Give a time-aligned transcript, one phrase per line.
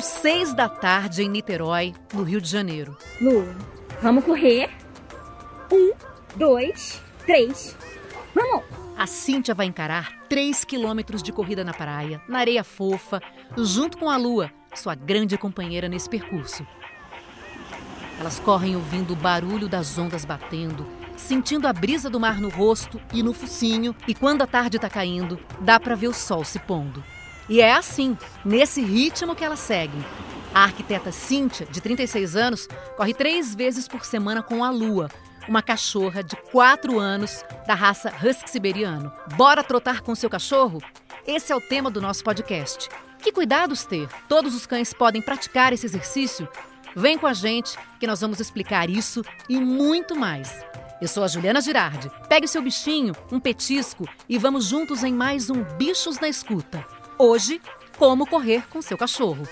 [0.00, 2.96] São seis da tarde em Niterói, no Rio de Janeiro.
[3.20, 3.44] Lu,
[4.00, 4.70] vamos correr?
[5.70, 5.92] Um,
[6.36, 7.76] dois, três.
[8.34, 8.64] Vamos!
[8.96, 13.20] A Cíntia vai encarar três quilômetros de corrida na praia, na areia fofa,
[13.58, 16.66] junto com a Lua, sua grande companheira nesse percurso.
[18.18, 22.98] Elas correm ouvindo o barulho das ondas batendo, sentindo a brisa do mar no rosto
[23.12, 26.58] e no focinho, e quando a tarde está caindo, dá para ver o sol se
[26.58, 27.04] pondo.
[27.48, 30.04] E é assim, nesse ritmo que elas seguem.
[30.54, 35.08] A arquiteta Cíntia, de 36 anos, corre três vezes por semana com a Lua,
[35.48, 39.12] uma cachorra de 4 anos da raça Husky Siberiano.
[39.36, 40.82] Bora trotar com seu cachorro?
[41.26, 42.88] Esse é o tema do nosso podcast.
[43.22, 44.08] Que cuidados ter?
[44.28, 46.48] Todos os cães podem praticar esse exercício?
[46.96, 50.64] Vem com a gente que nós vamos explicar isso e muito mais.
[51.00, 52.10] Eu sou a Juliana Girardi.
[52.28, 56.84] Pegue seu bichinho, um petisco e vamos juntos em mais um Bichos na Escuta.
[57.22, 57.60] Hoje,
[57.98, 59.46] como correr com seu cachorro.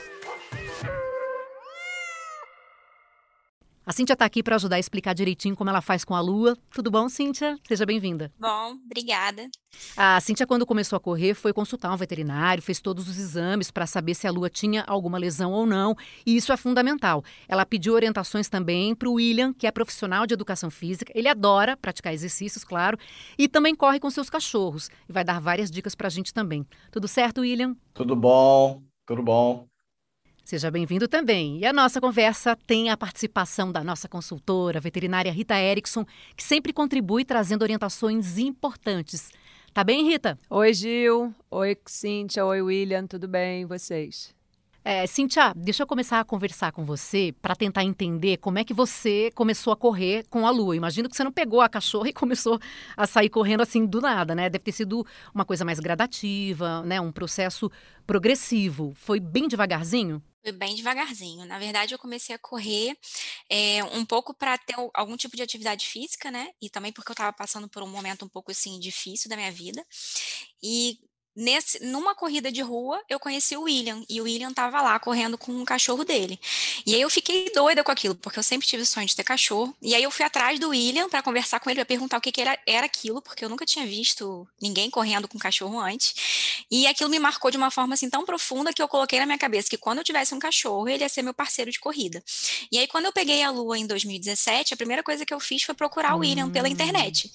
[3.89, 6.55] A Cíntia está aqui para ajudar a explicar direitinho como ela faz com a lua.
[6.75, 7.59] Tudo bom, Cíntia?
[7.67, 8.31] Seja bem-vinda.
[8.39, 9.49] Bom, obrigada.
[9.97, 13.87] A Cíntia, quando começou a correr, foi consultar um veterinário, fez todos os exames para
[13.87, 17.25] saber se a lua tinha alguma lesão ou não, e isso é fundamental.
[17.49, 21.11] Ela pediu orientações também para o William, que é profissional de educação física.
[21.15, 22.99] Ele adora praticar exercícios, claro,
[23.39, 24.91] e também corre com seus cachorros.
[25.09, 26.67] E vai dar várias dicas para a gente também.
[26.91, 27.75] Tudo certo, William?
[27.95, 29.67] Tudo bom, tudo bom.
[30.49, 31.59] Seja bem-vindo também.
[31.59, 36.73] E a nossa conversa tem a participação da nossa consultora veterinária Rita Erickson, que sempre
[36.73, 39.31] contribui trazendo orientações importantes.
[39.75, 40.39] Tá bem, Rita?
[40.49, 41.35] Oi, Gil.
[41.51, 42.47] Oi, Cíntia.
[42.47, 43.07] Oi, William.
[43.07, 43.61] Tudo bem?
[43.61, 44.35] E vocês?
[44.85, 48.73] É, Cíntia, deixa eu começar a conversar com você para tentar entender como é que
[48.73, 50.77] você começou a correr com a Lua.
[50.77, 52.59] Imagino que você não pegou a cachorra e começou
[52.97, 54.49] a sair correndo assim do nada, né?
[54.49, 57.01] Deve ter sido uma coisa mais gradativa, né?
[57.01, 57.71] Um processo
[58.07, 58.95] progressivo.
[58.97, 60.23] Foi bem devagarzinho?
[60.43, 61.45] Foi bem devagarzinho.
[61.45, 62.97] Na verdade, eu comecei a correr
[63.51, 66.49] é, um pouco para ter algum tipo de atividade física, né?
[66.63, 69.53] E também porque eu estava passando por um momento um pouco assim difícil da minha
[69.53, 69.85] vida.
[70.63, 70.99] E
[71.41, 75.39] Nesse, numa corrida de rua, eu conheci o William, e o William estava lá correndo
[75.39, 76.37] com um cachorro dele.
[76.85, 79.23] E aí eu fiquei doida com aquilo, porque eu sempre tive o sonho de ter
[79.23, 79.73] cachorro.
[79.81, 82.33] E aí eu fui atrás do William para conversar com ele, para perguntar o que,
[82.33, 86.65] que era, era aquilo, porque eu nunca tinha visto ninguém correndo com cachorro antes.
[86.69, 89.39] E aquilo me marcou de uma forma assim tão profunda que eu coloquei na minha
[89.39, 92.21] cabeça que quando eu tivesse um cachorro, ele ia ser meu parceiro de corrida.
[92.73, 95.63] E aí, quando eu peguei a Lua em 2017, a primeira coisa que eu fiz
[95.63, 96.73] foi procurar o William pela hum.
[96.73, 97.31] internet.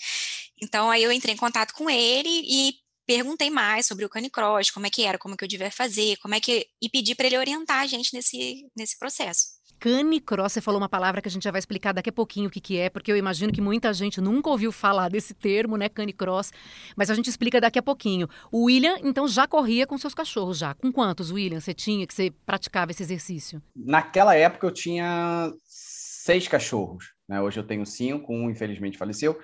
[0.61, 2.75] Então aí eu entrei em contato com ele e
[3.05, 6.17] perguntei mais sobre o canicross, como é que era, como é que eu devia fazer,
[6.17, 9.63] como é que e pedi para ele orientar a gente nesse nesse processo.
[9.83, 12.49] Canicross, você falou uma palavra que a gente já vai explicar daqui a pouquinho o
[12.49, 15.89] que, que é, porque eu imagino que muita gente nunca ouviu falar desse termo, né,
[15.89, 16.53] canicross,
[16.95, 18.29] mas a gente explica daqui a pouquinho.
[18.49, 20.73] O William, então, já corria com seus cachorros, já.
[20.73, 23.61] Com quantos, William, você tinha, que você praticava esse exercício?
[23.75, 27.41] Naquela época eu tinha seis cachorros, né?
[27.41, 29.37] Hoje eu tenho cinco, um infelizmente faleceu,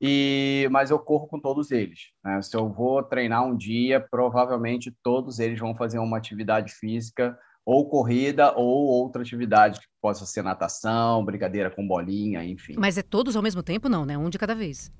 [0.00, 2.10] e mas eu corro com todos eles.
[2.24, 2.40] Né?
[2.40, 7.88] Se eu vou treinar um dia, provavelmente todos eles vão fazer uma atividade física ou
[7.88, 12.74] corrida ou outra atividade que possa ser natação, brincadeira com bolinha, enfim.
[12.78, 14.16] Mas é todos ao mesmo tempo, não, né?
[14.16, 14.90] Um de cada vez.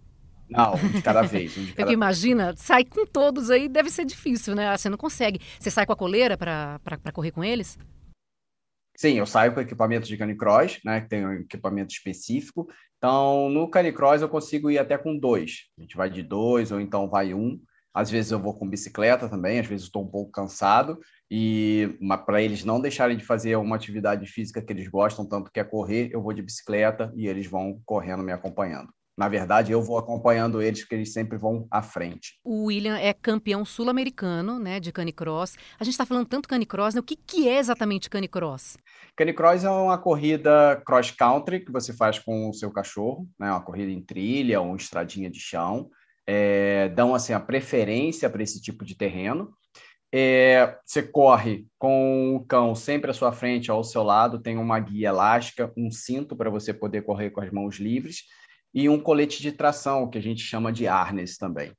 [0.49, 1.56] Não, um de cada vez.
[1.56, 4.77] Um de cada Porque imagina, sai com todos aí, deve ser difícil, né?
[4.77, 5.41] Você não consegue.
[5.59, 6.78] Você sai com a coleira para
[7.12, 7.78] correr com eles?
[9.00, 12.69] Sim, eu saio com equipamento de canicross, né, que tem um equipamento específico.
[12.99, 15.71] Então, no canicross eu consigo ir até com dois.
[15.78, 17.59] A gente vai de dois ou então vai um.
[17.94, 21.00] Às vezes eu vou com bicicleta também, às vezes estou um pouco cansado
[21.31, 25.60] e para eles não deixarem de fazer uma atividade física que eles gostam tanto que
[25.60, 28.93] é correr, eu vou de bicicleta e eles vão correndo me acompanhando.
[29.20, 32.41] Na verdade, eu vou acompanhando eles, porque eles sempre vão à frente.
[32.42, 35.56] O William é campeão sul-americano né, de canicross.
[35.78, 37.00] A gente está falando tanto canicross, né?
[37.00, 38.78] o que, que é exatamente canicross?
[39.14, 43.50] Canicross é uma corrida cross-country que você faz com o seu cachorro, né?
[43.50, 45.91] uma corrida em trilha ou estradinha de chão.
[46.27, 49.53] É, dão assim, a preferência para esse tipo de terreno.
[50.10, 54.80] É, você corre com o cão sempre à sua frente, ao seu lado, tem uma
[54.80, 58.22] guia elástica, um cinto para você poder correr com as mãos livres
[58.72, 61.72] e um colete de tração, que a gente chama de harness também.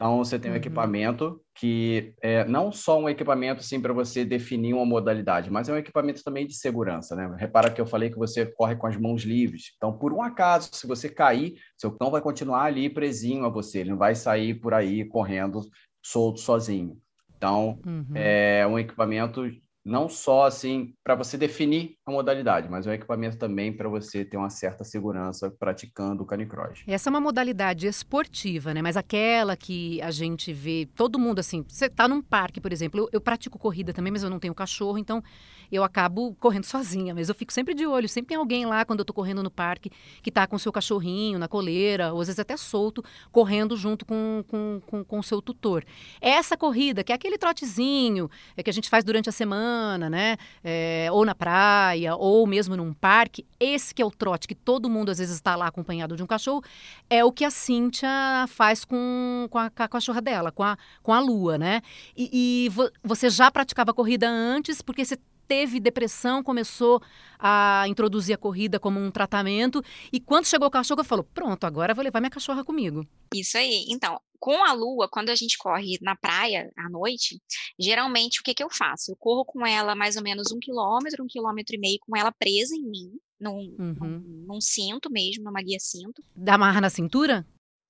[0.00, 0.58] Então, você tem um uhum.
[0.58, 5.74] equipamento que é não só um equipamento assim, para você definir uma modalidade, mas é
[5.74, 7.14] um equipamento também de segurança.
[7.14, 7.30] Né?
[7.38, 9.74] Repara que eu falei que você corre com as mãos livres.
[9.76, 13.80] Então, por um acaso, se você cair, seu cão vai continuar ali presinho a você,
[13.80, 15.60] ele não vai sair por aí correndo
[16.02, 16.96] solto sozinho.
[17.36, 18.06] Então, uhum.
[18.14, 19.50] é um equipamento
[19.84, 24.36] não só assim para você definir modalidade, mas é um equipamento também para você ter
[24.36, 26.82] uma certa segurança praticando o canicross.
[26.86, 28.82] Essa é uma modalidade esportiva, né?
[28.82, 33.00] Mas aquela que a gente vê todo mundo assim, você está num parque, por exemplo,
[33.00, 35.22] eu, eu pratico corrida também, mas eu não tenho cachorro, então
[35.70, 39.00] eu acabo correndo sozinha, mas eu fico sempre de olho, sempre tem alguém lá quando
[39.00, 39.90] eu estou correndo no parque
[40.22, 44.44] que está com seu cachorrinho na coleira, ou às vezes até solto, correndo junto com
[44.48, 45.84] com, com, com seu tutor.
[46.20, 50.36] Essa corrida, que é aquele trotezinho é que a gente faz durante a semana, né?
[50.62, 54.88] É, ou na praia, ou mesmo num parque, esse que é o trote, que todo
[54.88, 56.62] mundo às vezes está lá acompanhado de um cachorro,
[57.08, 58.08] é o que a Cíntia
[58.48, 61.82] faz com, com, a, com a cachorra dela, com a, com a Lua, né?
[62.16, 65.18] E, e vo, você já praticava corrida antes, porque você
[65.50, 67.02] teve depressão, começou
[67.36, 69.82] a introduzir a corrida como um tratamento.
[70.12, 73.04] E quando chegou o cachorro, falou: Pronto, agora vou levar minha cachorra comigo.
[73.34, 73.86] Isso aí.
[73.88, 77.42] Então, com a lua, quando a gente corre na praia à noite,
[77.76, 79.10] geralmente o que, que eu faço?
[79.10, 82.30] Eu corro com ela mais ou menos um quilômetro, um quilômetro e meio, com ela
[82.30, 83.10] presa em mim,
[83.40, 83.96] num, uhum.
[83.98, 86.22] num, num cinto mesmo, numa guia cinto.
[86.36, 87.44] Da amarra na cintura?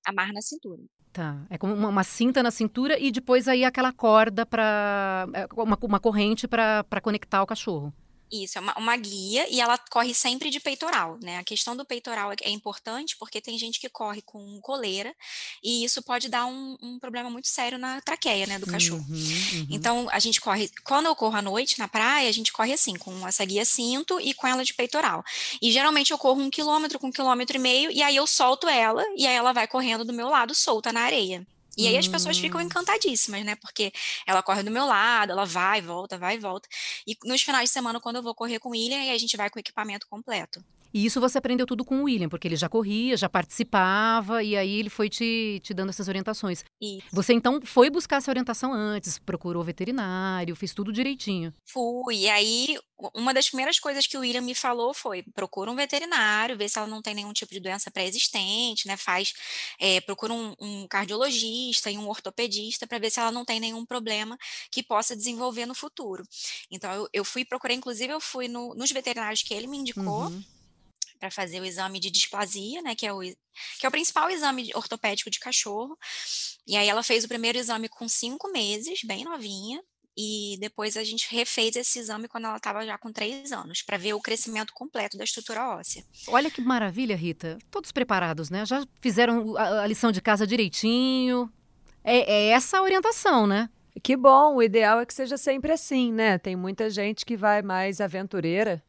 [0.06, 0.82] Amarra na cintura.
[1.12, 1.36] Tá.
[1.50, 5.76] É como uma, uma, cinta na cintura e depois aí aquela corda para é, uma,
[5.82, 7.92] uma corrente para conectar o cachorro.
[8.30, 11.38] Isso, é uma, uma, guia e ela corre sempre de peitoral, né?
[11.38, 15.12] A questão do peitoral é, é importante porque tem gente que corre com coleira
[15.62, 19.04] e isso pode dar um, um problema muito sério na traqueia, né, do cachorro.
[19.08, 19.66] Uhum, uhum.
[19.70, 22.94] Então, a gente corre, quando eu corro à noite na praia, a gente corre assim,
[22.94, 25.24] com essa guia cinto e com ela de peitoral.
[25.60, 28.68] E geralmente eu corro um quilômetro com um quilômetro e meio e aí eu solto
[28.68, 31.44] ela e aí ela vai correndo do meu lado solta na areia.
[31.80, 32.64] E aí as pessoas ficam hum.
[32.64, 33.56] encantadíssimas, né?
[33.56, 33.90] Porque
[34.26, 36.68] ela corre do meu lado, ela vai, volta, vai e volta.
[37.06, 39.36] E nos finais de semana, quando eu vou correr com o William, aí a gente
[39.36, 40.62] vai com o equipamento completo.
[40.92, 44.56] E isso você aprendeu tudo com o William, porque ele já corria, já participava, e
[44.56, 46.64] aí ele foi te, te dando essas orientações.
[46.80, 47.06] Isso.
[47.12, 51.52] Você então foi buscar essa orientação antes, procurou veterinário, fez tudo direitinho.
[51.64, 52.16] Fui.
[52.20, 52.78] E aí,
[53.14, 56.78] uma das primeiras coisas que o William me falou foi: procura um veterinário, vê se
[56.78, 58.96] ela não tem nenhum tipo de doença pré-existente, né?
[58.96, 59.32] Faz,
[59.78, 63.86] é, procura um, um cardiologista e um ortopedista para ver se ela não tem nenhum
[63.86, 64.36] problema
[64.70, 66.24] que possa desenvolver no futuro.
[66.70, 70.26] Então, eu, eu fui procurar, inclusive, eu fui no, nos veterinários que ele me indicou.
[70.26, 70.59] Uhum
[71.20, 74.70] para fazer o exame de displasia, né, que é o, que é o principal exame
[74.74, 75.96] ortopédico de cachorro.
[76.66, 79.80] E aí ela fez o primeiro exame com cinco meses, bem novinha,
[80.16, 83.98] e depois a gente refez esse exame quando ela estava já com três anos, para
[83.98, 86.04] ver o crescimento completo da estrutura óssea.
[86.28, 87.58] Olha que maravilha, Rita.
[87.70, 88.64] Todos preparados, né?
[88.64, 91.50] Já fizeram a, lição de casa direitinho.
[92.02, 93.68] É, é essa a orientação, né?
[94.02, 96.38] Que bom, o ideal é que seja sempre assim, né?
[96.38, 98.82] Tem muita gente que vai mais aventureira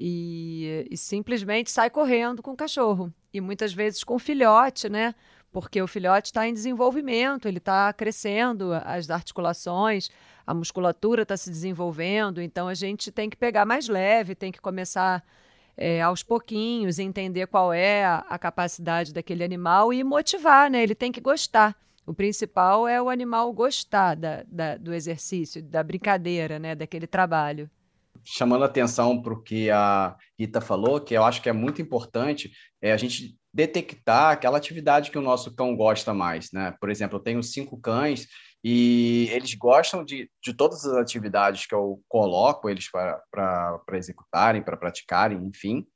[0.00, 3.12] e, e simplesmente sai correndo com o cachorro.
[3.34, 5.14] E muitas vezes com o filhote, né?
[5.52, 10.08] Porque o filhote está em desenvolvimento, ele está crescendo, as articulações,
[10.46, 14.60] a musculatura está se desenvolvendo, então a gente tem que pegar mais leve, tem que
[14.60, 15.22] começar
[15.76, 20.82] é, aos pouquinhos, entender qual é a, a, capacidade daquele animal e motivar, né?
[20.82, 21.76] Ele tem que gostar.
[22.06, 26.74] O principal é o animal gostar da, da, do exercício, da brincadeira, né?
[26.74, 27.70] Daquele trabalho
[28.24, 32.52] chamando atenção para o que a Rita falou, que eu acho que é muito importante,
[32.80, 36.74] é a gente detectar aquela atividade que o nosso cão gosta mais, né?
[36.80, 38.26] Por exemplo, eu tenho cinco cães
[38.62, 44.76] e eles gostam de, de todas as atividades que eu coloco eles para executarem, para
[44.76, 45.86] praticarem, enfim,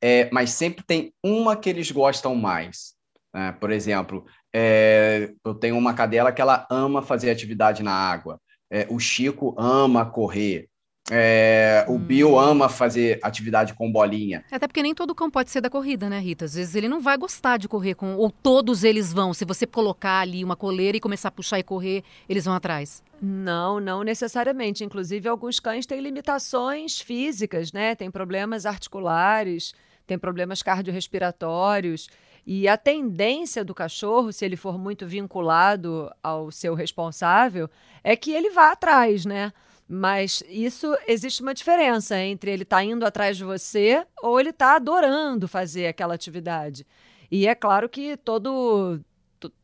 [0.00, 2.94] é, mas sempre tem uma que eles gostam mais.
[3.34, 3.52] Né?
[3.52, 8.40] Por exemplo, é, eu tenho uma cadela que ela ama fazer atividade na água.
[8.70, 10.68] É, o Chico ama correr.
[11.10, 12.38] É, o Bill hum.
[12.38, 14.44] ama fazer atividade com bolinha.
[14.50, 16.44] Até porque nem todo cão pode ser da corrida, né, Rita?
[16.44, 18.14] Às vezes ele não vai gostar de correr com.
[18.16, 19.34] Ou todos eles vão.
[19.34, 23.02] Se você colocar ali uma coleira e começar a puxar e correr, eles vão atrás.
[23.20, 24.84] Não, não necessariamente.
[24.84, 27.94] Inclusive, alguns cães têm limitações físicas, né?
[27.94, 29.74] Tem problemas articulares,
[30.06, 32.08] tem problemas cardiorrespiratórios.
[32.46, 37.68] E a tendência do cachorro, se ele for muito vinculado ao seu responsável,
[38.02, 39.52] é que ele vá atrás, né?
[39.88, 44.50] Mas isso existe uma diferença entre ele estar tá indo atrás de você ou ele
[44.50, 46.86] está adorando fazer aquela atividade.
[47.30, 49.00] E é claro que todo,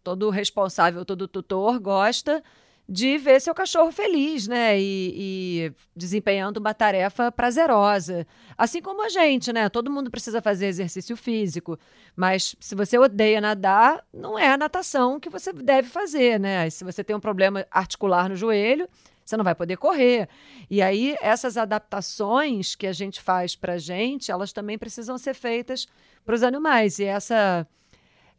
[0.02, 2.42] todo responsável, todo tutor gosta
[2.88, 4.80] de ver seu cachorro feliz, né?
[4.80, 8.26] E, e, desempenhando uma tarefa prazerosa.
[8.56, 9.68] Assim como a gente, né?
[9.68, 11.78] Todo mundo precisa fazer exercício físico.
[12.16, 16.70] Mas se você odeia nadar, não é a natação que você deve fazer, né?
[16.70, 18.88] Se você tem um problema articular no joelho,
[19.28, 20.28] você não vai poder correr.
[20.70, 25.34] E aí, essas adaptações que a gente faz para a gente, elas também precisam ser
[25.34, 25.86] feitas
[26.24, 26.98] para os animais.
[26.98, 27.66] E essa,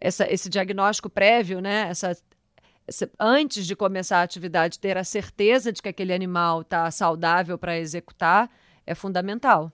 [0.01, 1.89] essa, esse diagnóstico prévio, né?
[1.89, 2.17] Essa,
[2.87, 7.55] essa, antes de começar a atividade, ter a certeza de que aquele animal está saudável
[7.55, 8.49] para executar
[8.83, 9.71] é fundamental.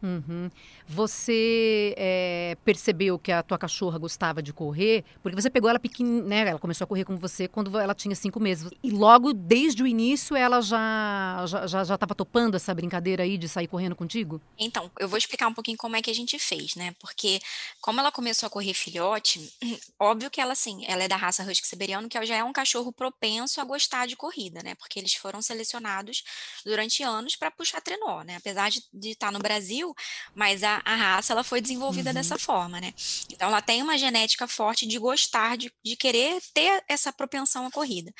[0.00, 0.48] Uhum.
[0.88, 6.22] Você é, percebeu que a tua cachorra gostava de correr, porque você pegou ela pequena,
[6.22, 6.48] né?
[6.48, 8.70] Ela começou a correr com você quando ela tinha cinco meses.
[8.82, 13.48] E logo, desde o início, ela já já já estava topando essa brincadeira aí de
[13.48, 14.40] sair correndo contigo?
[14.58, 16.94] Então, eu vou explicar um pouquinho como é que a gente fez, né?
[17.00, 17.40] Porque
[17.80, 19.52] como ela começou a correr filhote,
[19.98, 22.92] óbvio que ela, assim, ela é da raça Husky Siberiano, que já é um cachorro
[22.92, 24.74] propenso a gostar de corrida, né?
[24.76, 26.22] Porque eles foram selecionados
[26.64, 28.36] durante anos para puxar trenó, né?
[28.36, 29.94] Apesar de, de estar no Brasil,
[30.34, 32.14] mas a, a raça ela foi desenvolvida uhum.
[32.14, 32.92] dessa forma, né?
[33.30, 37.70] Então ela tem uma genética forte de gostar, de, de querer ter essa propensão à
[37.70, 38.12] corrida.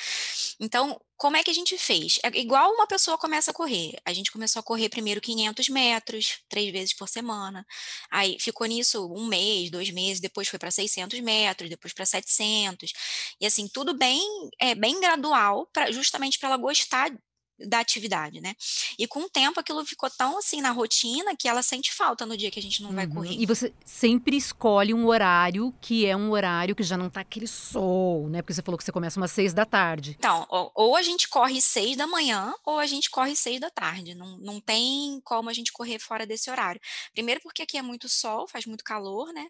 [0.60, 2.18] Então, como é que a gente fez?
[2.22, 3.96] É igual uma pessoa começa a correr.
[4.04, 7.66] A gente começou a correr primeiro 500 metros, três vezes por semana.
[8.10, 12.92] Aí ficou nisso um mês, dois meses, depois foi para 600 metros, depois para 700.
[13.40, 14.20] E assim, tudo bem,
[14.60, 17.10] é bem gradual, pra, justamente para ela gostar
[17.58, 18.54] da atividade, né?
[18.98, 22.36] E com o tempo aquilo ficou tão assim na rotina que ela sente falta no
[22.36, 22.96] dia que a gente não uhum.
[22.96, 23.32] vai correr.
[23.32, 27.46] E você sempre escolhe um horário que é um horário que já não tá aquele
[27.46, 28.42] sol, né?
[28.42, 30.16] Porque você falou que você começa umas seis da tarde.
[30.18, 33.70] Então, ou, ou a gente corre seis da manhã ou a gente corre seis da
[33.70, 34.14] tarde.
[34.14, 36.80] Não, não tem como a gente correr fora desse horário.
[37.12, 39.46] Primeiro porque aqui é muito sol, faz muito calor, né?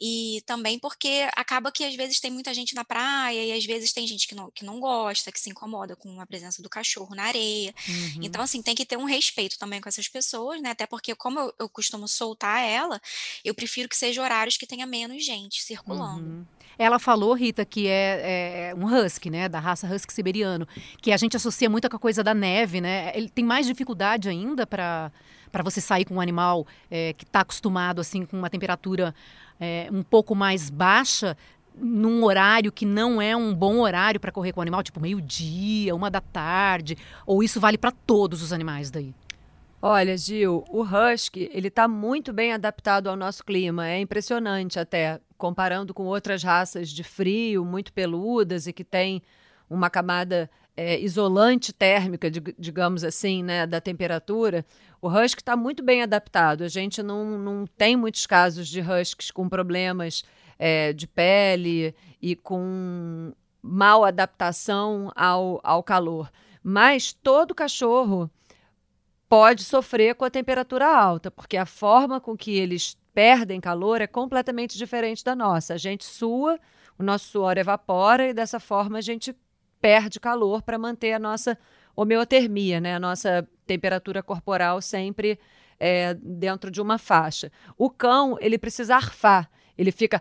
[0.00, 3.92] E também porque acaba que às vezes tem muita gente na praia e às vezes
[3.92, 7.14] tem gente que não, que não gosta, que se incomoda com a presença do cachorro
[7.14, 7.47] na areia
[7.88, 8.22] Uhum.
[8.22, 10.70] Então, assim, tem que ter um respeito também com essas pessoas, né?
[10.70, 13.00] Até porque, como eu, eu costumo soltar ela,
[13.44, 16.28] eu prefiro que seja horários que tenha menos gente circulando.
[16.28, 16.46] Uhum.
[16.78, 19.48] Ela falou, Rita, que é, é, um husky, né?
[19.48, 20.66] Da raça husky siberiano,
[21.02, 23.10] que a gente associa muito com a coisa da neve, né?
[23.14, 25.10] Ele tem mais dificuldade ainda para
[25.50, 29.14] para você sair com um animal é, que está acostumado assim com uma temperatura
[29.58, 31.36] é, um pouco mais baixa
[31.80, 35.94] num horário que não é um bom horário para correr com o animal, tipo meio-dia,
[35.94, 39.14] uma da tarde, ou isso vale para todos os animais daí?
[39.80, 45.20] Olha, Gil, o husky, ele está muito bem adaptado ao nosso clima, é impressionante até,
[45.36, 49.22] comparando com outras raças de frio, muito peludas e que tem
[49.70, 54.64] uma camada é, isolante térmica, digamos assim, né, da temperatura,
[55.00, 56.62] o husky está muito bem adaptado.
[56.62, 60.24] A gente não, não tem muitos casos de huskies com problemas
[60.58, 66.30] é, de pele e com mal adaptação ao, ao calor.
[66.62, 68.30] Mas todo cachorro
[69.28, 74.06] pode sofrer com a temperatura alta, porque a forma com que eles perdem calor é
[74.06, 75.74] completamente diferente da nossa.
[75.74, 76.58] A gente sua,
[76.98, 79.36] o nosso suor evapora e dessa forma a gente
[79.80, 81.58] perde calor para manter a nossa
[81.94, 82.94] homeotermia, né?
[82.94, 85.38] A nossa temperatura corporal sempre
[85.78, 87.52] é, dentro de uma faixa.
[87.76, 90.20] O cão, ele precisa arfar ele fica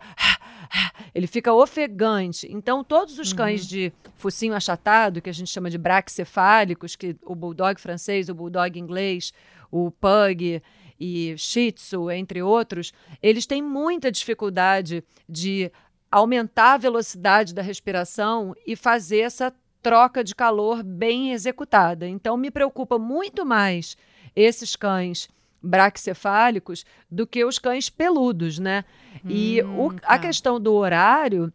[1.13, 2.47] ele fica ofegante.
[2.51, 3.67] Então, todos os cães uhum.
[3.67, 8.77] de focinho achatado, que a gente chama de braxcefálicos, que o bulldog francês, o bulldog
[8.77, 9.33] inglês,
[9.71, 10.61] o pug
[10.99, 15.71] e shih tzu, entre outros, eles têm muita dificuldade de
[16.11, 22.07] aumentar a velocidade da respiração e fazer essa troca de calor bem executada.
[22.07, 23.95] Então, me preocupa muito mais
[24.35, 25.29] esses cães
[25.61, 28.85] braxcefálicos do que os cães peludos, né?
[29.23, 30.07] Hum, e o, tá.
[30.07, 31.51] a questão do horário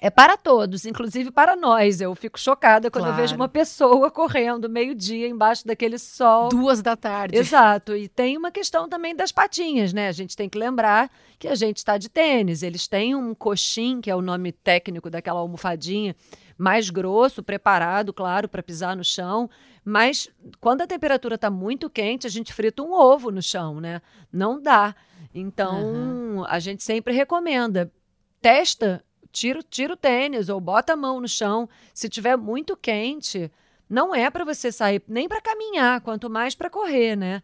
[0.00, 2.00] é para todos, inclusive para nós.
[2.00, 3.18] Eu fico chocada quando claro.
[3.18, 6.48] eu vejo uma pessoa correndo meio-dia embaixo daquele sol.
[6.48, 7.36] Duas da tarde.
[7.36, 7.96] Exato.
[7.96, 10.08] E tem uma questão também das patinhas, né?
[10.08, 12.62] A gente tem que lembrar que a gente está de tênis.
[12.62, 16.14] Eles têm um coxim, que é o nome técnico daquela almofadinha,
[16.56, 19.48] mais grosso, preparado, claro, para pisar no chão.
[19.88, 20.28] Mas
[20.60, 24.02] quando a temperatura está muito quente, a gente frita um ovo no chão, né?
[24.30, 24.94] Não dá.
[25.34, 26.44] Então, uhum.
[26.46, 27.90] a gente sempre recomenda.
[28.38, 29.02] Testa,
[29.32, 31.66] tira, tira o tênis ou bota a mão no chão.
[31.94, 33.50] Se tiver muito quente,
[33.88, 37.42] não é para você sair nem para caminhar, quanto mais para correr, né?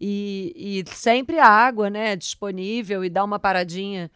[0.00, 4.10] E, e sempre água, né, disponível e dar uma paradinha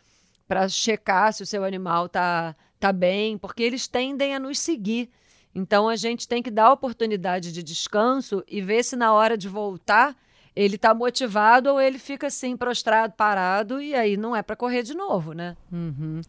[0.49, 5.11] para checar se o seu animal tá tá bem, porque eles tendem a nos seguir.
[5.54, 9.48] Então a gente tem que dar oportunidade de descanso e ver se na hora de
[9.48, 10.16] voltar
[10.54, 14.82] ele está motivado ou ele fica assim prostrado, parado e aí não é para correr
[14.82, 15.56] de novo, né?
[15.72, 16.20] Uhum.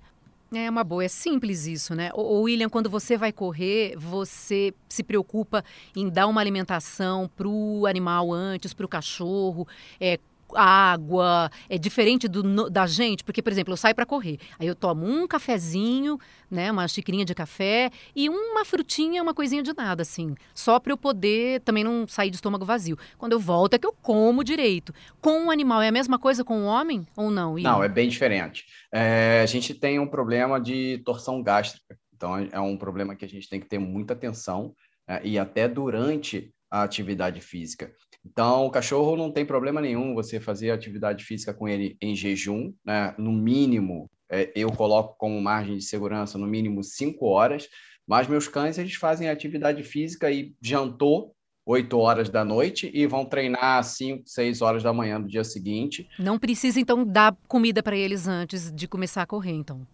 [0.51, 2.09] É uma boa, é simples isso, né?
[2.15, 5.63] O William, quando você vai correr, você se preocupa
[5.95, 9.67] em dar uma alimentação para o animal antes, para o cachorro,
[9.99, 10.19] é,
[10.55, 14.75] água, é diferente do, da gente, porque, por exemplo, eu saio para correr, aí eu
[14.75, 20.01] tomo um cafezinho, né, uma xicrinha de café e uma frutinha, uma coisinha de nada,
[20.01, 22.97] assim, só para eu poder também não sair de estômago vazio.
[23.17, 24.93] Quando eu volto é que eu como direito.
[25.21, 27.55] Com o animal é a mesma coisa com o homem ou não?
[27.55, 28.65] Não, é bem diferente.
[28.91, 33.29] É, a gente tem um problema de torção gástrica, então é um problema que a
[33.29, 34.73] gente tem que ter muita atenção
[35.07, 37.91] é, e até durante a atividade física.
[38.25, 42.73] Então, o cachorro não tem problema nenhum você fazer atividade física com ele em jejum,
[42.85, 43.15] né?
[43.17, 47.67] No mínimo, é, eu coloco como margem de segurança no mínimo cinco horas,
[48.07, 51.33] mas meus cães eles fazem atividade física e jantou
[51.65, 56.09] 8 horas da noite e vão treinar 5, 6 horas da manhã do dia seguinte.
[56.17, 59.85] Não precisa, então, dar comida para eles antes de começar a correr, então?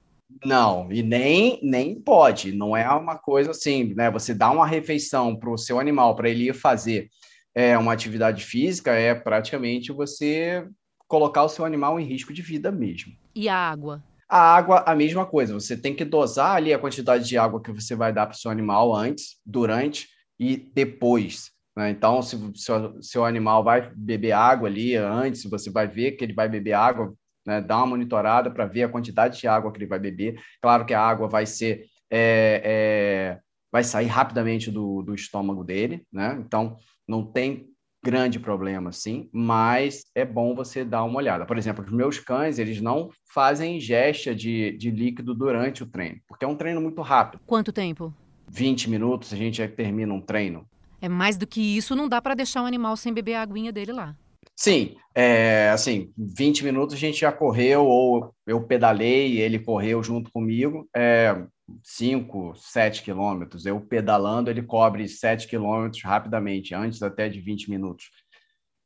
[0.44, 2.54] Não, e nem, nem pode.
[2.54, 4.10] Não é uma coisa assim, né?
[4.12, 7.10] Você dá uma refeição para o seu animal para ele ir fazer
[7.56, 10.68] é, uma atividade física, é praticamente você
[11.08, 13.14] colocar o seu animal em risco de vida mesmo.
[13.34, 14.04] E a água?
[14.28, 15.54] A água, a mesma coisa.
[15.54, 18.38] Você tem que dosar ali a quantidade de água que você vai dar para o
[18.38, 21.52] seu animal antes, durante e depois.
[21.78, 21.92] Né?
[21.92, 26.24] Então, se o seu, seu, animal vai beber água ali antes, você vai ver que
[26.24, 27.14] ele vai beber água,
[27.46, 27.62] né?
[27.62, 30.42] dá uma monitorada para ver a quantidade de água que ele vai beber.
[30.62, 31.86] Claro que a água vai ser.
[32.10, 33.40] É, é,
[33.72, 36.38] vai sair rapidamente do, do estômago dele, né?
[36.40, 37.70] Então, não tem
[38.04, 41.46] grande problema, sim, mas é bom você dar uma olhada.
[41.46, 46.20] Por exemplo, os meus cães, eles não fazem ingesta de, de líquido durante o treino,
[46.28, 47.42] porque é um treino muito rápido.
[47.48, 48.14] Quanto tempo?
[48.48, 50.68] 20 minutos, a gente já termina um treino.
[51.02, 53.72] É mais do que isso, não dá para deixar o animal sem beber a aguinha
[53.72, 54.16] dele lá.
[54.56, 60.32] Sim, é, assim, 20 minutos a gente já correu, ou eu pedalei, ele correu junto
[60.32, 61.44] comigo, é,
[61.84, 63.66] 5, 7 quilômetros.
[63.66, 68.10] Eu pedalando, ele cobre 7 quilômetros rapidamente, antes até de 20 minutos.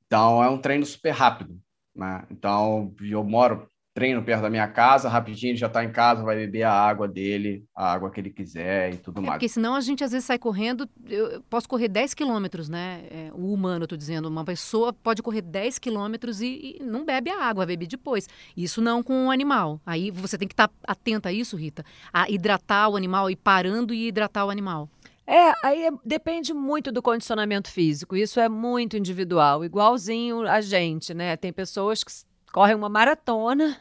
[0.06, 1.60] Então, é um treino super rápido.
[1.96, 2.26] Né?
[2.32, 6.38] Então, eu moro treino perto da minha casa, rapidinho ele já está em casa, vai
[6.38, 9.34] beber a água dele, a água que ele quiser e tudo é, mais.
[9.34, 13.04] Porque senão a gente às vezes sai correndo, eu posso correr 10 quilômetros, né?
[13.12, 17.30] É, o humano, estou dizendo, uma pessoa pode correr 10 quilômetros e, e, não bebe
[17.30, 18.30] a água, bebe depois.
[18.56, 19.82] Isso não com o animal.
[19.86, 23.36] Aí você tem que estar tá atenta a isso, Rita, a hidratar o animal, e
[23.36, 24.90] parando e hidratar o animal.
[25.28, 28.16] É, aí é, depende muito do condicionamento físico.
[28.16, 31.38] Isso é muito individual, igualzinho a gente, né?
[31.38, 32.12] Tem pessoas que
[32.52, 33.78] correm uma maratona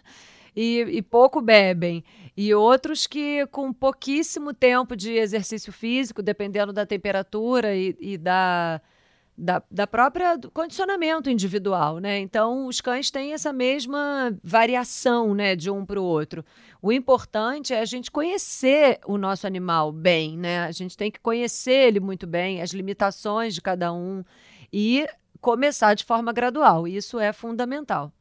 [0.55, 2.05] e, e, pouco bebem.
[2.37, 8.81] E outros que, com pouquíssimo tempo de exercício físico, dependendo da temperatura e, e da,
[9.37, 12.19] da, da própria condicionamento individual, né?
[12.19, 16.45] Então, os cães têm essa mesma variação, né, de um para o outro.
[16.83, 20.65] O importante é a gente conhecer o nosso animal bem, né?
[20.65, 24.25] A gente tem que conhecer ele muito bem, as limitações de cada um
[24.73, 25.07] e
[25.41, 26.87] começar de forma gradual.
[26.87, 28.13] Isso é fundamental.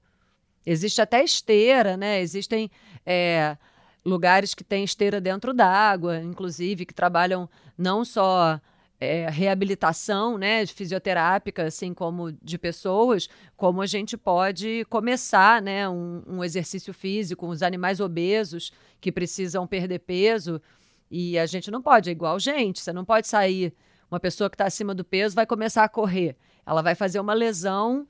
[0.69, 2.19] Existe até esteira, né?
[2.19, 2.69] Existem
[3.06, 3.56] é,
[4.03, 8.60] lugares que têm esteira dentro d'água, inclusive, que trabalham não só
[8.99, 16.21] é, reabilitação né, fisioterápica, assim como de pessoas, como a gente pode começar né, um,
[16.27, 20.62] um exercício físico, os animais obesos que precisam perder peso.
[21.10, 23.73] E a gente não pode, é igual gente, você não pode sair.
[24.12, 26.36] Uma pessoa que está acima do peso vai começar a correr.
[26.65, 28.06] Ela vai fazer uma lesão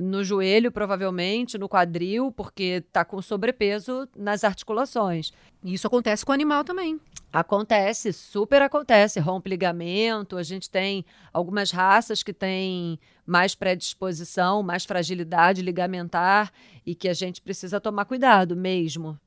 [0.00, 5.32] no joelho, provavelmente, no quadril, porque está com sobrepeso nas articulações.
[5.64, 7.00] Isso acontece com o animal também.
[7.32, 9.20] Acontece, super acontece.
[9.20, 10.36] Rompe ligamento.
[10.36, 16.52] A gente tem algumas raças que têm mais predisposição, mais fragilidade ligamentar
[16.86, 19.18] e que a gente precisa tomar cuidado mesmo.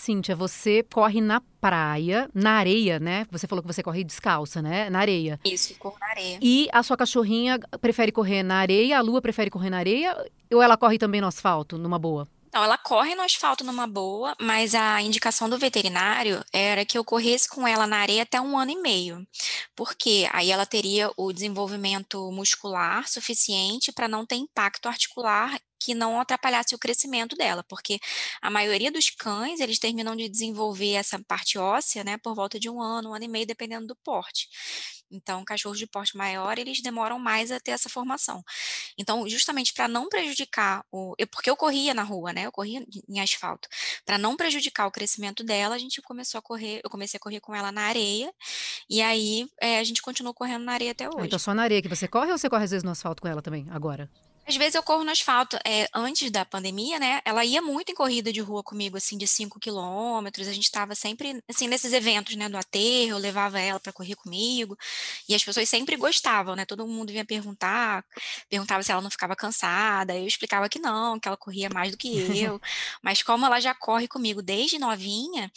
[0.00, 3.26] Cíntia, você corre na praia, na areia, né?
[3.30, 4.88] Você falou que você corre descalça, né?
[4.88, 5.38] Na areia.
[5.44, 6.38] Isso, corro na areia.
[6.40, 10.16] E a sua cachorrinha prefere correr na areia, a Lua prefere correr na areia
[10.50, 12.26] ou ela corre também no asfalto, numa boa?
[12.52, 17.04] Não, ela corre no asfalto numa boa, mas a indicação do veterinário era que eu
[17.04, 19.24] corresse com ela na areia até um ano e meio,
[19.76, 26.20] porque aí ela teria o desenvolvimento muscular suficiente para não ter impacto articular que não
[26.20, 27.98] atrapalhasse o crescimento dela, porque
[28.42, 32.68] a maioria dos cães, eles terminam de desenvolver essa parte óssea, né, por volta de
[32.68, 34.48] um ano, um ano e meio, dependendo do porte.
[35.10, 38.42] Então, cachorros de porte maior, eles demoram mais a ter essa formação.
[38.98, 41.14] Então, justamente para não prejudicar o.
[41.18, 42.46] Eu, porque eu corria na rua, né?
[42.46, 43.68] Eu corria em asfalto.
[44.04, 46.80] Para não prejudicar o crescimento dela, a gente começou a correr.
[46.84, 48.32] Eu comecei a correr com ela na areia.
[48.88, 51.18] E aí é, a gente continuou correndo na areia até hoje.
[51.20, 53.22] Ah, então, só na areia que você corre ou você corre às vezes no asfalto
[53.22, 54.10] com ela também, agora?
[54.50, 55.56] Às vezes eu corro no asfalto.
[55.64, 57.20] É, antes da pandemia, né?
[57.24, 60.48] Ela ia muito em corrida de rua comigo, assim, de 5 quilômetros.
[60.48, 62.48] A gente estava sempre, assim, nesses eventos, né?
[62.48, 64.76] Do aterro, eu levava ela para correr comigo.
[65.28, 66.64] E as pessoas sempre gostavam, né?
[66.64, 68.04] Todo mundo vinha perguntar,
[68.48, 70.16] perguntava se ela não ficava cansada.
[70.16, 72.60] Eu explicava que não, que ela corria mais do que eu.
[73.00, 75.48] Mas como ela já corre comigo desde novinha,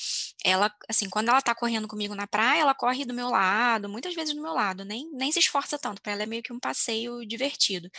[0.45, 4.13] ela, assim, quando ela tá correndo comigo na praia, ela corre do meu lado, muitas
[4.13, 5.99] vezes do meu lado, nem, nem se esforça tanto.
[5.99, 7.89] Para ela é meio que um passeio divertido.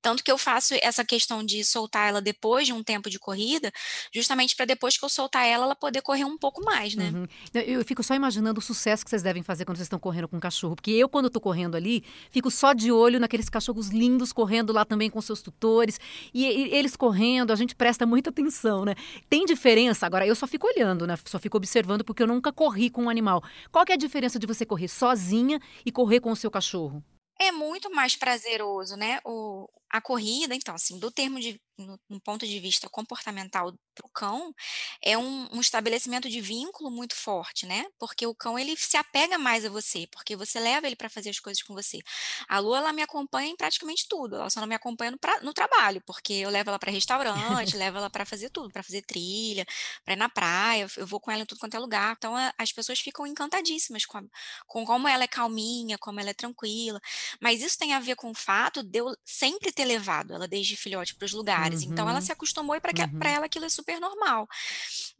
[0.00, 3.70] Tanto que eu faço essa questão de soltar ela depois de um tempo de corrida,
[4.12, 7.12] justamente para depois que eu soltar ela, ela poder correr um pouco mais, né?
[7.14, 7.26] Uhum.
[7.54, 10.36] Eu fico só imaginando o sucesso que vocês devem fazer quando vocês estão correndo com
[10.36, 10.74] o cachorro.
[10.74, 14.84] Porque eu, quando estou correndo ali, fico só de olho naqueles cachorros lindos correndo lá
[14.84, 16.00] também com seus tutores.
[16.32, 18.94] E, e eles correndo, a gente presta muita atenção, né?
[19.28, 20.06] Tem diferença?
[20.06, 21.16] Agora, eu só fico olhando, né?
[21.26, 23.42] Só fico observando porque eu nunca corri com um animal.
[23.70, 27.02] Qual que é a diferença de você correr sozinha e correr com o seu cachorro?
[27.38, 29.18] É muito mais prazeroso, né?
[29.24, 34.06] O, a corrida, então, assim, do termo de, no, no ponto de vista comportamental para
[34.06, 34.54] o cão,
[35.02, 37.86] é um, um, estabelecimento de vínculo muito forte, né?
[37.98, 41.30] Porque o cão ele se apega mais a você, porque você leva ele para fazer
[41.30, 42.00] as coisas com você.
[42.48, 45.40] A Lu ela me acompanha em praticamente tudo, ela só não me acompanha no, pra,
[45.40, 49.02] no trabalho, porque eu levo ela para restaurante, levo ela para fazer tudo, para fazer
[49.02, 49.66] trilha,
[50.04, 52.14] para ir na praia, eu vou com ela em tudo quanto é lugar.
[52.16, 54.22] Então a, as pessoas ficam encantadíssimas com, a,
[54.66, 57.00] com como ela é calminha, como ela é tranquila.
[57.40, 60.76] Mas isso tem a ver com o fato de eu sempre ter levado ela desde
[60.76, 61.61] filhote para os lugares.
[61.70, 61.92] Uhum.
[61.92, 62.24] Então ela uhum.
[62.24, 63.20] se acostumou e para uhum.
[63.22, 64.48] ela aquilo é super normal.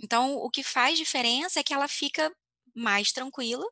[0.03, 2.33] Então o que faz diferença é que ela fica
[2.75, 3.65] mais tranquila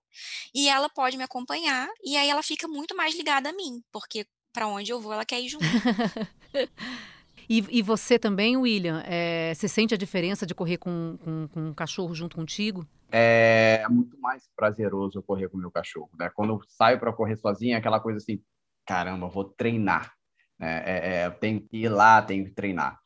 [0.54, 4.26] e ela pode me acompanhar e aí ela fica muito mais ligada a mim, porque
[4.52, 5.64] para onde eu vou ela quer ir junto.
[7.52, 11.60] E, e, você também, William, é, você sente a diferença de correr com, com, com,
[11.60, 12.86] um cachorro junto contigo?
[13.10, 16.08] É muito mais prazeroso eu correr com o meu cachorro.
[16.16, 16.30] Né?
[16.32, 18.40] Quando eu saio para correr sozinho, é aquela coisa assim,
[18.86, 20.14] caramba, vou treinar.
[20.60, 20.82] Né?
[20.84, 22.98] É, é, tenho que ir lá, tenho que treinar.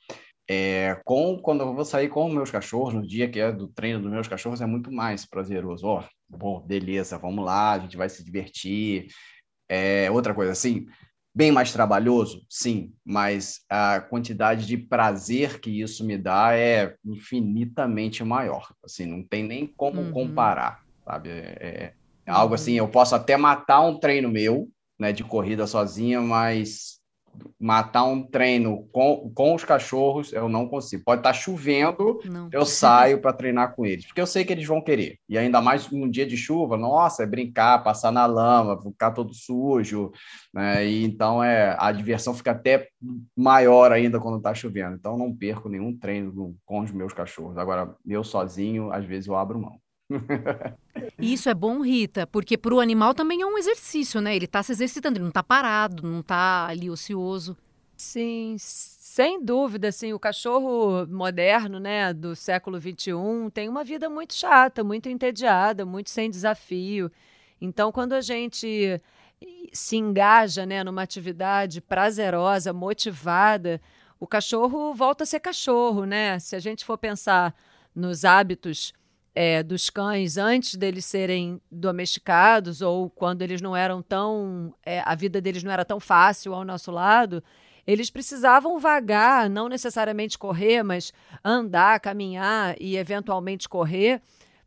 [0.47, 4.01] É, com, quando eu vou sair com meus cachorros, no dia que é do treino
[4.01, 5.87] dos meus cachorros, é muito mais prazeroso.
[5.87, 9.07] Ó, oh, bom, beleza, vamos lá, a gente vai se divertir.
[9.69, 10.87] É, outra coisa, assim,
[11.35, 18.23] bem mais trabalhoso, sim, mas a quantidade de prazer que isso me dá é infinitamente
[18.23, 18.71] maior.
[18.85, 20.13] Assim, não tem nem como uhum.
[20.13, 21.31] comparar, sabe?
[21.31, 21.95] É,
[22.27, 27.01] é algo assim, eu posso até matar um treino meu, né, de corrida sozinha, mas
[27.59, 31.03] matar um treino com, com os cachorros, eu não consigo.
[31.05, 32.49] Pode estar tá chovendo, não.
[32.53, 35.19] eu saio para treinar com eles, porque eu sei que eles vão querer.
[35.29, 39.35] E ainda mais num dia de chuva, nossa, é brincar, passar na lama, ficar todo
[39.35, 40.13] sujo,
[40.53, 40.87] né?
[40.87, 42.89] E então é a diversão fica até
[43.37, 44.97] maior ainda quando está chovendo.
[44.97, 47.59] Então não perco nenhum treino com os meus cachorros.
[47.59, 49.79] Agora, eu sozinho, às vezes eu abro mão.
[51.19, 54.35] Isso é bom, Rita, porque para o animal também é um exercício, né?
[54.37, 57.57] Ele está se exercitando, ele não está parado, não está ali ocioso.
[57.97, 63.13] Sim, sem dúvida, assim, o cachorro moderno, né, do século XXI,
[63.53, 67.11] tem uma vida muito chata, muito entediada, muito sem desafio.
[67.61, 69.01] Então, quando a gente
[69.73, 73.81] se engaja, né, numa atividade prazerosa, motivada,
[74.19, 76.39] o cachorro volta a ser cachorro, né?
[76.39, 77.55] Se a gente for pensar
[77.95, 78.93] nos hábitos
[79.35, 84.73] é, dos cães antes deles serem domesticados ou quando eles não eram tão.
[84.85, 87.43] É, a vida deles não era tão fácil ao nosso lado,
[87.87, 91.13] eles precisavam vagar, não necessariamente correr, mas
[91.45, 94.23] andar, caminhar e eventualmente correr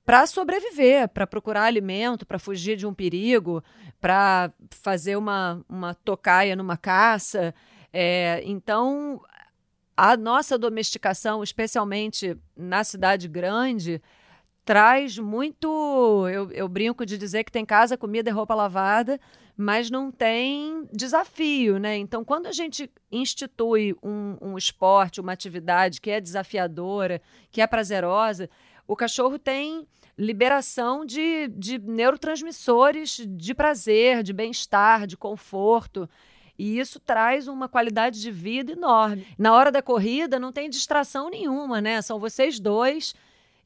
[0.05, 3.63] para sobreviver, para procurar alimento, para fugir de um perigo,
[3.99, 7.53] para fazer uma, uma tocaia numa caça.
[7.91, 9.21] É, então,
[9.97, 14.01] a nossa domesticação, especialmente na cidade grande,
[14.67, 16.27] traz muito.
[16.27, 19.17] Eu, eu brinco de dizer que tem casa, comida e roupa lavada,
[19.55, 21.95] mas não tem desafio, né?
[21.95, 27.65] Então, quando a gente institui um, um esporte, uma atividade que é desafiadora, que é
[27.65, 28.49] prazerosa,
[28.85, 36.09] o cachorro tem liberação de, de neurotransmissores de prazer, de bem-estar, de conforto.
[36.59, 39.25] E isso traz uma qualidade de vida enorme.
[39.37, 42.01] Na hora da corrida, não tem distração nenhuma, né?
[42.01, 43.15] São vocês dois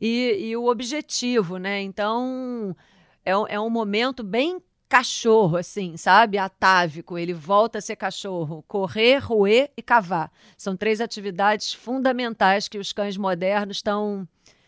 [0.01, 1.79] e, e o objetivo, né?
[1.81, 2.75] Então,
[3.23, 4.59] é, é um momento bem
[4.89, 6.37] cachorro, assim, sabe?
[6.37, 7.17] Atávico.
[7.17, 8.65] Ele volta a ser cachorro.
[8.67, 10.29] Correr, roer e cavar.
[10.57, 14.27] São três atividades fundamentais que os cães modernos estão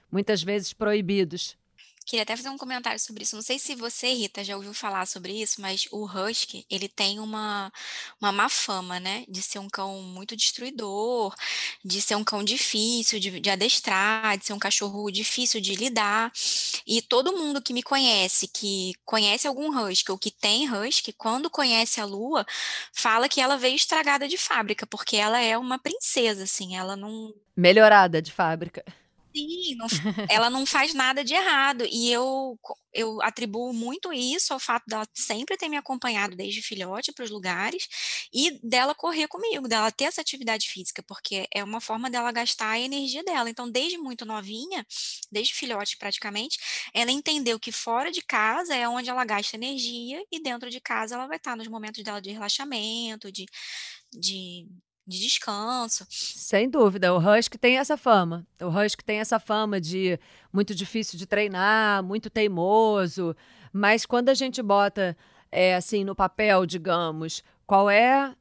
[0.10, 1.58] muitas vezes proibidos.
[2.06, 3.36] Queria até fazer um comentário sobre isso.
[3.36, 7.20] Não sei se você, Rita, já ouviu falar sobre isso, mas o Husky, ele tem
[7.20, 7.72] uma,
[8.20, 9.26] uma má fama, né?
[9.30, 11.34] De ser um cão muito destruidor,
[11.84, 16.32] de ser um cão difícil de, de adestrar, de ser um cachorro difícil de lidar.
[16.86, 21.50] E todo mundo que me conhece, que conhece algum Husky ou que tem Husky, quando
[21.50, 22.46] conhece a Lua,
[22.92, 27.34] fala que ela veio estragada de fábrica, porque ela é uma princesa, assim, ela não.
[27.56, 28.84] Melhorada de fábrica.
[29.36, 29.88] Sim, não,
[30.30, 31.86] ela não faz nada de errado.
[31.92, 32.60] E eu,
[32.94, 37.32] eu atribuo muito isso ao fato dela sempre ter me acompanhado desde filhote para os
[37.32, 37.88] lugares
[38.32, 42.70] e dela correr comigo, dela ter essa atividade física, porque é uma forma dela gastar
[42.72, 43.50] a energia dela.
[43.50, 44.86] Então, desde muito novinha,
[45.32, 46.60] desde filhote praticamente,
[46.94, 51.16] ela entendeu que fora de casa é onde ela gasta energia e dentro de casa
[51.16, 53.46] ela vai estar nos momentos dela de relaxamento, de,
[54.12, 54.68] de
[55.06, 56.06] de descanso.
[56.10, 58.48] Sem dúvida, o Husky tem essa fama.
[58.62, 60.20] O Husky tem essa fama de
[60.52, 63.36] muito difícil de treinar, muito teimoso,
[63.72, 65.18] mas quando a gente bota
[65.52, 68.36] é, assim no papel, digamos, qual é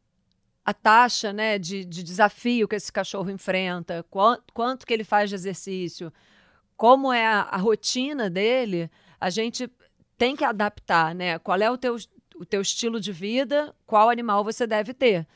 [0.65, 5.29] a taxa né, de, de desafio que esse cachorro enfrenta, quanto, quanto que ele faz
[5.29, 6.13] de exercício,
[6.77, 9.69] como é a, a rotina dele, a gente
[10.17, 11.39] tem que adaptar, né?
[11.39, 11.97] Qual é o teu,
[12.37, 15.27] o teu estilo de vida, qual animal você deve ter.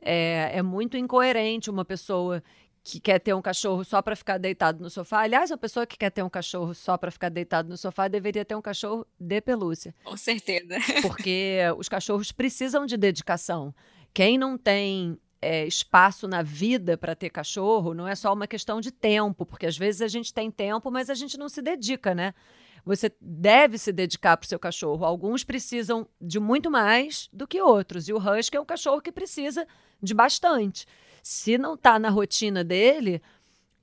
[0.00, 2.42] É, é muito incoerente uma pessoa
[2.88, 5.22] que quer ter um cachorro só para ficar deitado no sofá.
[5.22, 8.44] Aliás, uma pessoa que quer ter um cachorro só para ficar deitado no sofá deveria
[8.44, 9.92] ter um cachorro de pelúcia.
[10.04, 10.76] Com certeza.
[11.02, 13.74] Porque os cachorros precisam de dedicação.
[14.14, 18.80] Quem não tem é, espaço na vida para ter cachorro não é só uma questão
[18.80, 22.14] de tempo, porque às vezes a gente tem tempo, mas a gente não se dedica,
[22.14, 22.34] né?
[22.86, 25.04] Você deve se dedicar para o seu cachorro.
[25.04, 28.08] Alguns precisam de muito mais do que outros.
[28.08, 29.66] E o Husky é um cachorro que precisa
[30.00, 30.86] de bastante.
[31.20, 33.20] Se não está na rotina dele,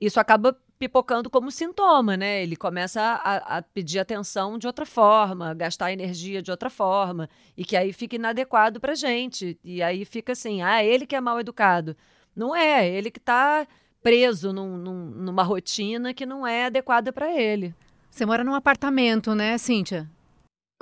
[0.00, 2.42] isso acaba pipocando como sintoma, né?
[2.42, 7.62] Ele começa a, a, pedir atenção de outra forma, gastar energia de outra forma, e
[7.62, 9.58] que aí fica inadequado para gente.
[9.62, 11.94] E aí fica assim, ah, ele que é mal educado.
[12.34, 13.68] Não é, ele que está
[14.02, 17.74] preso num, num, numa rotina que não é adequada para ele.
[18.14, 20.08] Você mora num apartamento, né, Cíntia?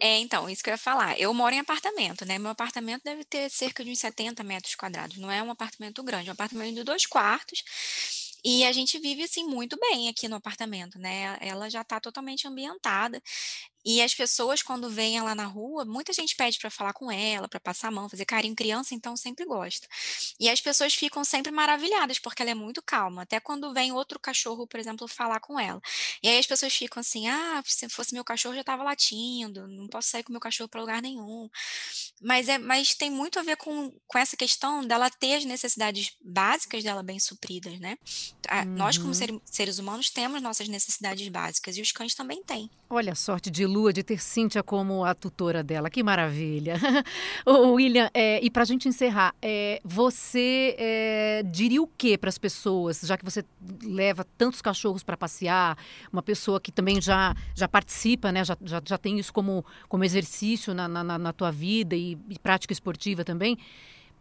[0.03, 1.19] É, então, isso que eu ia falar.
[1.19, 2.39] Eu moro em apartamento, né?
[2.39, 5.17] Meu apartamento deve ter cerca de uns 70 metros quadrados.
[5.17, 7.65] Não é um apartamento grande, é um apartamento de dois quartos.
[8.45, 11.39] E a gente vive assim muito bem aqui no apartamento, né?
[11.41, 13.19] Ela já está totalmente ambientada.
[13.85, 17.49] E as pessoas, quando veem ela na rua, muita gente pede para falar com ela,
[17.49, 18.55] para passar a mão, fazer carinho.
[18.55, 19.87] Criança, então, sempre gosta.
[20.39, 23.23] E as pessoas ficam sempre maravilhadas, porque ela é muito calma.
[23.23, 25.81] Até quando vem outro cachorro, por exemplo, falar com ela.
[26.23, 29.89] E aí as pessoas ficam assim: ah, se fosse meu cachorro, já estava latindo, não
[29.89, 31.49] posso sair com meu cachorro para lugar nenhum.
[32.21, 36.13] Mas, é, mas tem muito a ver com, com essa questão dela ter as necessidades
[36.21, 37.97] básicas dela bem supridas, né?
[38.51, 38.75] Uhum.
[38.77, 39.41] Nós, como uhum.
[39.45, 42.71] seres humanos, temos nossas necessidades básicas e os cães também têm.
[42.89, 45.89] Olha a sorte de Lua de ter Cíntia como a tutora dela.
[45.89, 46.75] Que maravilha.
[47.47, 52.29] o William, é, e para a gente encerrar, é, você é, diria o que para
[52.29, 53.45] as pessoas, já que você
[53.83, 55.77] leva tantos cachorros para passear,
[56.13, 60.05] uma pessoa que também já, já participa, né, já, já, já tem isso como, como
[60.05, 63.59] exercício na, na, na tua vida e, e prática esportiva também.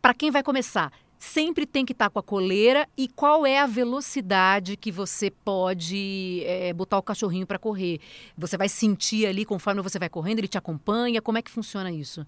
[0.02, 3.60] Para quem vai começar, sempre tem que estar tá com a coleira e qual é
[3.60, 8.00] a velocidade que você pode é, botar o cachorrinho para correr?
[8.36, 11.22] Você vai sentir ali conforme você vai correndo, ele te acompanha?
[11.22, 12.26] Como é que funciona isso?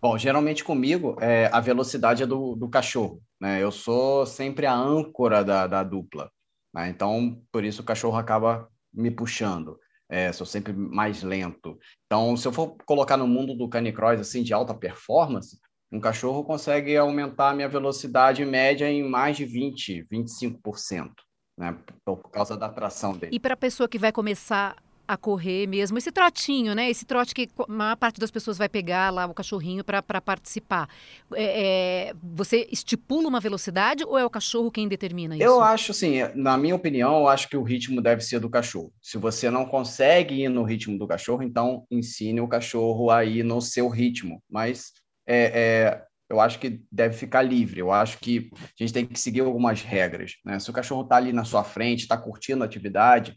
[0.00, 3.20] Bom, geralmente comigo é, a velocidade é do, do cachorro.
[3.40, 3.60] Né?
[3.60, 6.30] Eu sou sempre a âncora da, da dupla.
[6.72, 6.88] Né?
[6.90, 9.78] Então, por isso o cachorro acaba me puxando.
[10.08, 11.76] É, sou sempre mais lento.
[12.06, 15.58] Então, se eu for colocar no mundo do canicross assim de alta performance,
[15.92, 21.10] um cachorro consegue aumentar a minha velocidade média em mais de 20, 25%,
[21.58, 21.76] né?
[22.02, 23.36] Por causa da tração dele.
[23.36, 24.74] E para a pessoa que vai começar
[25.06, 26.88] a correr mesmo, esse trotinho, né?
[26.88, 30.88] Esse trote que a maior parte das pessoas vai pegar lá o cachorrinho para participar.
[31.34, 35.44] É, é, você estipula uma velocidade ou é o cachorro quem determina isso?
[35.44, 38.90] Eu acho assim, na minha opinião, eu acho que o ritmo deve ser do cachorro.
[39.02, 43.42] Se você não consegue ir no ritmo do cachorro, então ensine o cachorro a ir
[43.42, 44.42] no seu ritmo.
[44.48, 44.92] Mas
[45.26, 47.80] é, é, eu acho que deve ficar livre.
[47.80, 50.36] Eu acho que a gente tem que seguir algumas regras.
[50.44, 50.58] Né?
[50.58, 53.36] Se o cachorro está ali na sua frente, está curtindo a atividade,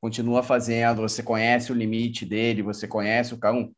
[0.00, 3.72] continua fazendo, você conhece o limite dele, você conhece o cão,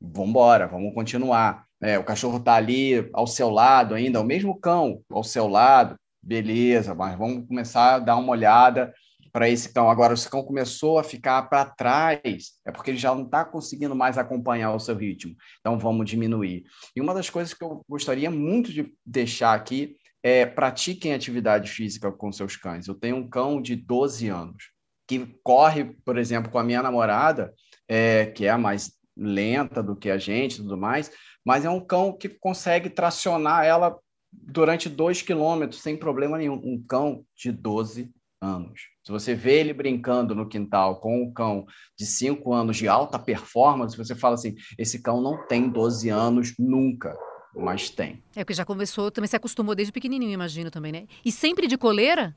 [0.00, 1.64] vamos embora, vamos continuar.
[1.80, 5.96] É, o cachorro está ali ao seu lado ainda, o mesmo cão ao seu lado,
[6.22, 8.92] beleza, mas vamos começar a dar uma olhada
[9.34, 9.90] para esse cão.
[9.90, 13.44] Agora, se o cão começou a ficar para trás, é porque ele já não está
[13.44, 15.34] conseguindo mais acompanhar o seu ritmo.
[15.58, 16.62] Então, vamos diminuir.
[16.94, 22.12] E uma das coisas que eu gostaria muito de deixar aqui é pratiquem atividade física
[22.12, 22.86] com seus cães.
[22.86, 24.70] Eu tenho um cão de 12 anos
[25.04, 27.52] que corre, por exemplo, com a minha namorada,
[27.88, 31.10] é, que é a mais lenta do que a gente tudo mais,
[31.44, 33.98] mas é um cão que consegue tracionar ela
[34.32, 36.54] durante dois quilômetros sem problema nenhum.
[36.64, 38.12] Um cão de 12
[38.44, 38.88] anos.
[39.02, 41.66] Se você vê ele brincando no quintal com um cão
[41.98, 46.54] de 5 anos de alta performance, você fala assim: esse cão não tem 12 anos
[46.58, 47.16] nunca,
[47.54, 48.22] mas tem.
[48.36, 51.06] É porque já começou, também se acostumou desde pequenininho, imagino também, né?
[51.24, 52.36] E sempre de coleira?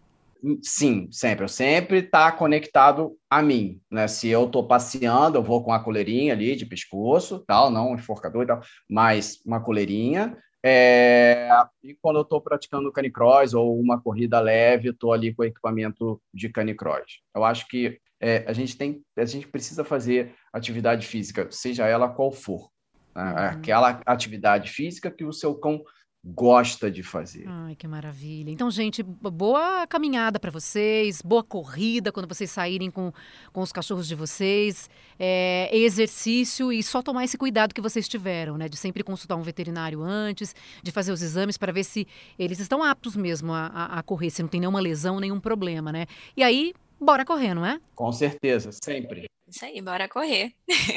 [0.61, 1.45] Sim, sempre.
[1.45, 4.07] Eu sempre tá conectado a mim, né?
[4.07, 7.95] Se eu tô passeando, eu vou com a coleirinha ali de pescoço, tal, não um
[7.95, 10.37] enforcador e tal, mas uma coleirinha.
[10.69, 11.49] É,
[11.81, 16.21] e quando eu estou praticando canicross ou uma corrida leve, estou ali com o equipamento
[16.33, 17.21] de canicross.
[17.33, 22.09] Eu acho que é, a gente tem, a gente precisa fazer atividade física, seja ela
[22.09, 22.69] qual for.
[23.15, 23.23] Né?
[23.23, 23.37] Uhum.
[23.37, 25.81] Aquela atividade física que o seu cão
[26.23, 27.45] gosta de fazer.
[27.47, 28.49] Ai, que maravilha.
[28.51, 33.11] Então, gente, boa caminhada para vocês, boa corrida quando vocês saírem com,
[33.53, 38.57] com os cachorros de vocês, é, exercício e só tomar esse cuidado que vocês tiveram,
[38.57, 38.67] né?
[38.67, 42.83] De sempre consultar um veterinário antes, de fazer os exames para ver se eles estão
[42.83, 46.05] aptos mesmo a, a, a correr, se não tem nenhuma lesão, nenhum problema, né?
[46.35, 47.79] E aí, bora correr, não é?
[47.95, 49.25] Com certeza, sempre.
[49.47, 50.53] Isso aí, bora correr.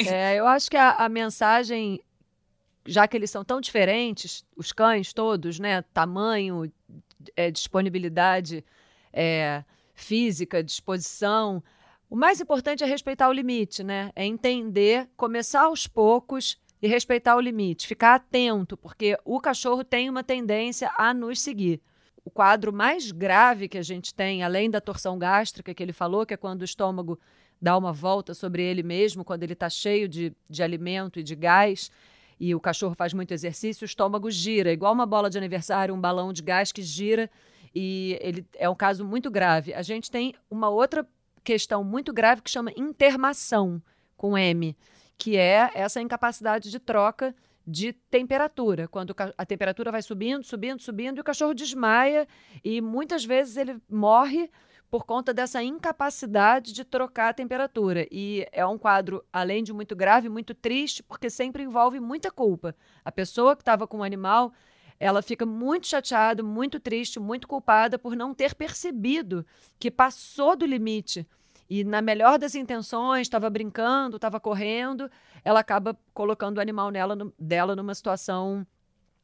[0.07, 2.01] É, eu acho que a, a mensagem
[2.87, 5.83] já que eles são tão diferentes, os cães todos, né?
[5.93, 6.71] Tamanho,
[7.37, 8.65] é, disponibilidade
[9.13, 9.65] é,
[9.95, 11.63] física, disposição.
[12.09, 14.11] O mais importante é respeitar o limite, né?
[14.17, 20.09] É entender, começar aos poucos e respeitar o limite, ficar atento, porque o cachorro tem
[20.09, 21.81] uma tendência a nos seguir.
[22.25, 26.25] O quadro mais grave que a gente tem, além da torção gástrica que ele falou,
[26.25, 27.19] que é quando o estômago
[27.61, 31.35] dá uma volta sobre ele mesmo, quando ele está cheio de, de alimento e de
[31.35, 31.91] gás,
[32.41, 36.01] e o cachorro faz muito exercício, o estômago gira, igual uma bola de aniversário, um
[36.01, 37.31] balão de gás que gira,
[37.75, 39.75] e ele é um caso muito grave.
[39.75, 41.07] A gente tem uma outra
[41.45, 43.81] questão muito grave que chama intermação
[44.17, 44.75] com M,
[45.19, 47.35] que é essa incapacidade de troca
[47.67, 48.89] de temperatura.
[48.89, 52.27] Quando a temperatura vai subindo, subindo, subindo, e o cachorro desmaia
[52.65, 54.51] e muitas vezes ele morre
[54.91, 58.07] por conta dessa incapacidade de trocar a temperatura.
[58.11, 62.75] E é um quadro, além de muito grave, muito triste, porque sempre envolve muita culpa.
[63.05, 64.53] A pessoa que estava com o animal,
[64.99, 69.47] ela fica muito chateada, muito triste, muito culpada por não ter percebido
[69.79, 71.27] que passou do limite.
[71.69, 75.09] E na melhor das intenções, estava brincando, estava correndo,
[75.45, 78.67] ela acaba colocando o animal nela, no, dela numa situação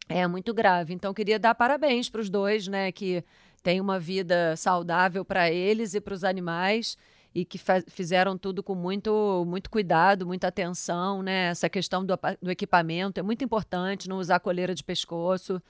[0.09, 0.95] é muito grave.
[0.95, 3.25] Então, queria dar parabéns para os dois, né, que
[3.67, 6.97] tem uma vida saudável para eles e para os animais
[7.35, 11.49] e que fizeram tudo com muito, muito cuidado, muita atenção, né?
[11.49, 15.61] Essa questão do, do equipamento é muito importante, não usar coleira de pescoço.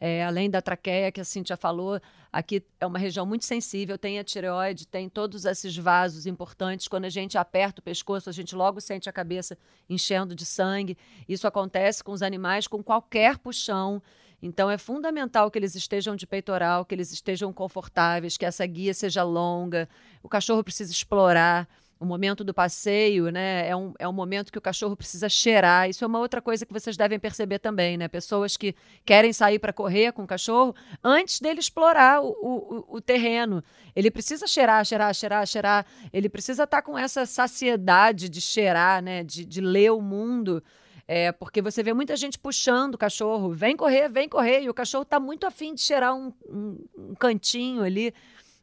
[0.00, 2.00] É, além da traqueia que a Cintia falou,
[2.32, 6.88] aqui é uma região muito sensível, tem a tireoide, tem todos esses vasos importantes.
[6.88, 9.56] Quando a gente aperta o pescoço, a gente logo sente a cabeça
[9.88, 10.98] enchendo de sangue.
[11.28, 14.02] Isso acontece com os animais com qualquer puxão.
[14.42, 18.92] Então é fundamental que eles estejam de peitoral, que eles estejam confortáveis, que essa guia
[18.92, 19.88] seja longa.
[20.22, 21.68] O cachorro precisa explorar.
[21.98, 23.66] O momento do passeio, né?
[23.66, 25.88] É um, é um momento que o cachorro precisa cheirar.
[25.88, 28.06] Isso é uma outra coisa que vocês devem perceber também, né?
[28.06, 33.00] Pessoas que querem sair para correr com o cachorro antes dele explorar o, o, o,
[33.00, 33.64] terreno.
[33.94, 35.86] Ele precisa cheirar, cheirar, cheirar, cheirar.
[36.12, 39.24] Ele precisa estar tá com essa saciedade de cheirar, né?
[39.24, 40.62] De, de ler o mundo.
[41.08, 44.74] É, porque você vê muita gente puxando o cachorro, vem correr, vem correr, e o
[44.74, 48.12] cachorro está muito afim de cheirar um, um, um, cantinho ali.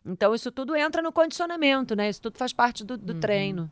[0.06, 2.10] Então, isso tudo entra no condicionamento, né?
[2.10, 3.20] Isso tudo faz parte do, do uhum.
[3.22, 3.72] treino.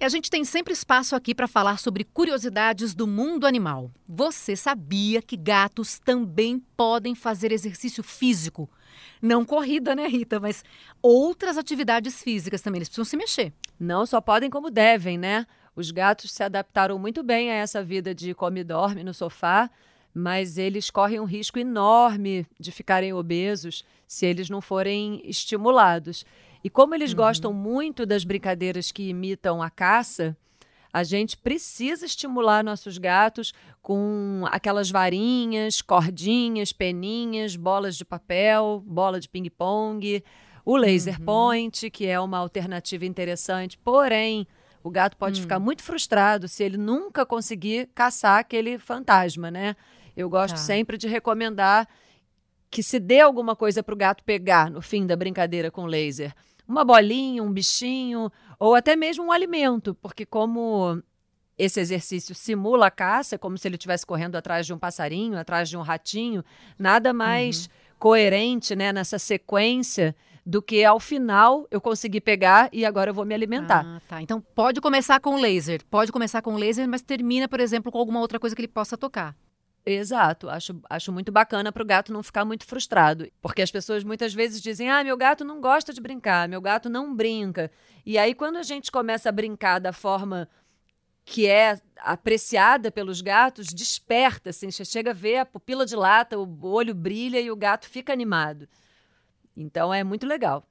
[0.00, 3.90] A gente tem sempre espaço aqui para falar sobre curiosidades do mundo animal.
[4.06, 8.68] Você sabia que gatos também podem fazer exercício físico?
[9.20, 10.38] Não corrida, né, Rita?
[10.40, 10.64] Mas
[11.02, 12.78] outras atividades físicas também.
[12.78, 13.52] Eles precisam se mexer.
[13.78, 15.46] Não só podem, como devem, né?
[15.76, 19.68] Os gatos se adaptaram muito bem a essa vida de come e dorme no sofá,
[20.14, 26.24] mas eles correm um risco enorme de ficarem obesos se eles não forem estimulados.
[26.62, 27.16] E como eles uhum.
[27.16, 30.36] gostam muito das brincadeiras que imitam a caça,
[30.94, 33.52] a gente precisa estimular nossos gatos
[33.82, 40.22] com aquelas varinhas, cordinhas, peninhas, bolas de papel, bola de ping-pong,
[40.64, 41.24] o laser uhum.
[41.24, 44.46] point, que é uma alternativa interessante, porém.
[44.84, 45.62] O gato pode ficar hum.
[45.62, 49.74] muito frustrado se ele nunca conseguir caçar aquele fantasma, né?
[50.16, 50.60] Eu gosto tá.
[50.60, 51.88] sempre de recomendar
[52.70, 56.34] que se dê alguma coisa para o gato pegar no fim da brincadeira com laser
[56.66, 61.02] uma bolinha, um bichinho, ou até mesmo um alimento, porque como
[61.56, 65.68] esse exercício simula a caça, como se ele estivesse correndo atrás de um passarinho, atrás
[65.68, 66.44] de um ratinho,
[66.78, 67.72] nada mais uhum.
[67.98, 73.24] coerente né, nessa sequência do que ao final eu consegui pegar e agora eu vou
[73.24, 73.84] me alimentar.
[73.86, 74.22] Ah, tá.
[74.22, 78.20] Então pode começar com laser, pode começar com laser, mas termina, por exemplo, com alguma
[78.20, 79.34] outra coisa que ele possa tocar.
[79.86, 83.30] Exato, acho, acho muito bacana para o gato não ficar muito frustrado.
[83.42, 86.88] Porque as pessoas muitas vezes dizem: ah, meu gato não gosta de brincar, meu gato
[86.88, 87.70] não brinca.
[88.06, 90.48] E aí, quando a gente começa a brincar da forma
[91.22, 96.38] que é apreciada pelos gatos, desperta, assim, você chega a ver a pupila de lata,
[96.38, 98.66] o olho brilha e o gato fica animado.
[99.56, 100.66] Então é muito legal.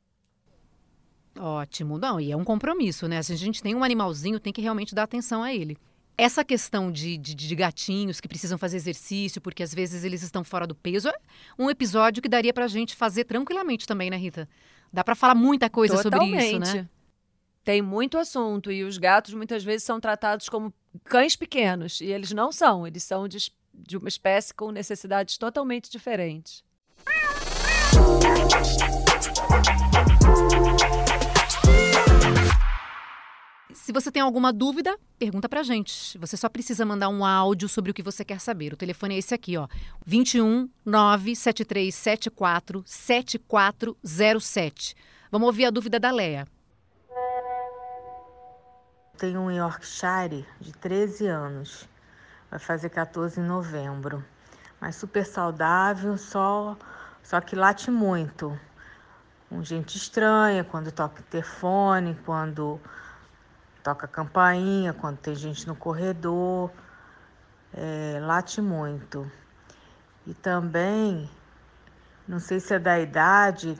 [1.39, 1.97] Ótimo.
[1.97, 3.21] Não, e é um compromisso, né?
[3.21, 5.77] Se a gente tem um animalzinho, tem que realmente dar atenção a ele.
[6.17, 10.43] Essa questão de, de, de, gatinhos que precisam fazer exercício porque às vezes eles estão
[10.43, 11.15] fora do peso é
[11.57, 14.47] um episódio que daria pra gente fazer tranquilamente também, né, Rita?
[14.91, 16.51] Dá para falar muita coisa Totalmente.
[16.51, 16.89] sobre isso, né?
[17.63, 20.73] tem muito assunto e os gatos muitas vezes são tratados como
[21.05, 25.89] cães pequenos e eles não são, eles são de, de uma espécie com necessidades totalmente
[25.89, 26.63] diferentes.
[33.73, 36.17] Se você tem alguma dúvida, pergunta pra gente.
[36.17, 38.73] Você só precisa mandar um áudio sobre o que você quer saber.
[38.73, 39.67] O telefone é esse aqui, ó.
[40.05, 44.95] 21 97374 7407.
[45.31, 46.47] Vamos ouvir a dúvida da Leia.
[49.17, 51.89] Tenho um Yorkshire de 13 anos.
[52.49, 54.23] Vai fazer 14 em novembro.
[54.79, 56.77] Mas super saudável, só
[57.23, 58.59] só que late muito.
[59.49, 62.79] Com gente estranha, quando toca interfone, quando
[63.83, 66.71] toca campainha, quando tem gente no corredor,
[67.73, 69.29] é, late muito.
[70.25, 71.29] E também,
[72.27, 73.77] não sei se é da idade,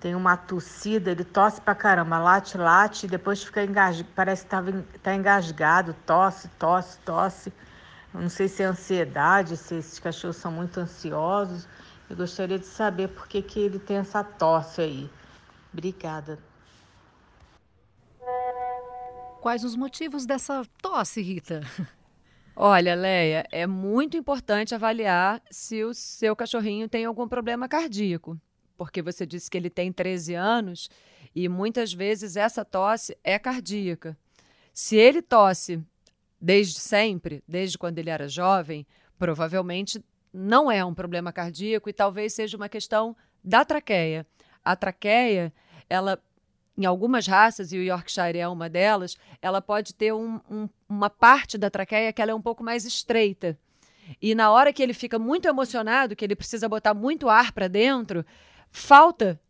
[0.00, 4.62] tem uma tossida, ele tosse pra caramba, late, late, depois fica engasgado, parece que tá,
[5.02, 7.52] tá engasgado, tosse, tosse, tosse.
[8.14, 11.68] Não sei se é ansiedade, se esses cachorros são muito ansiosos.
[12.08, 15.10] Eu gostaria de saber por que, que ele tem essa tosse aí.
[15.72, 16.38] Obrigada.
[19.40, 21.60] Quais os motivos dessa tosse, Rita?
[22.54, 28.40] Olha, Leia, é muito importante avaliar se o seu cachorrinho tem algum problema cardíaco,
[28.76, 30.88] porque você disse que ele tem 13 anos
[31.34, 34.16] e muitas vezes essa tosse é cardíaca.
[34.72, 35.84] Se ele tosse
[36.40, 38.86] desde sempre, desde quando ele era jovem,
[39.18, 43.14] provavelmente não é um problema cardíaco e talvez seja uma questão
[43.44, 44.26] da traqueia.
[44.64, 45.52] A traqueia,
[45.88, 46.18] ela
[46.76, 51.08] em algumas raças, e o Yorkshire é uma delas, ela pode ter um, um, uma
[51.08, 53.58] parte da traqueia que ela é um pouco mais estreita.
[54.20, 57.68] E na hora que ele fica muito emocionado, que ele precisa botar muito ar para
[57.68, 58.24] dentro,
[58.70, 59.40] falta